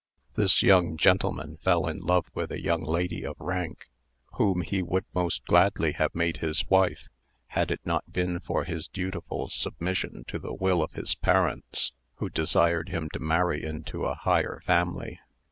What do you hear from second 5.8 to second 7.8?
have made his wife, had